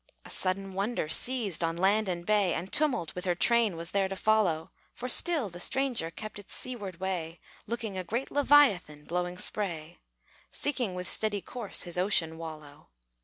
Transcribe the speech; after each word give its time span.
A 0.25 0.31
sudden 0.31 0.73
wonder 0.73 1.07
seized 1.07 1.63
on 1.63 1.77
land 1.77 2.09
and 2.09 2.25
bay, 2.25 2.55
And 2.55 2.73
Tumult, 2.73 3.13
with 3.13 3.25
her 3.25 3.35
train, 3.35 3.75
was 3.77 3.91
there 3.91 4.07
to 4.07 4.15
follow; 4.15 4.71
For 4.95 5.07
still 5.07 5.47
the 5.47 5.59
stranger 5.59 6.09
kept 6.09 6.39
its 6.39 6.55
seaward 6.55 6.99
way, 6.99 7.39
Looking 7.67 7.99
a 7.99 8.03
great 8.03 8.31
leviathan 8.31 9.05
blowing 9.05 9.37
spray, 9.37 9.99
Seeking 10.49 10.95
with 10.95 11.07
steady 11.07 11.41
course 11.43 11.83
his 11.83 11.99
ocean 11.99 12.39
wallow. 12.39 12.87